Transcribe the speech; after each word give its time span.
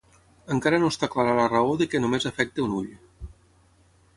Encara 0.53 0.77
no 0.83 0.87
està 0.93 1.09
clara 1.15 1.35
la 1.39 1.45
raó 1.51 1.75
de 1.81 1.89
que 1.91 2.01
només 2.05 2.27
afecti 2.31 2.65
a 2.65 2.67
un 2.69 2.75
ull. 2.81 2.89